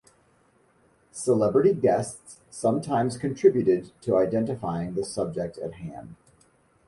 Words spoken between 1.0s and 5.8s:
Celebrity guests sometimes contributed to identifying the subject at